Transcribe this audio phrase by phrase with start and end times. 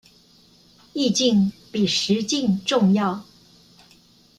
[0.93, 3.23] 意境比實境重要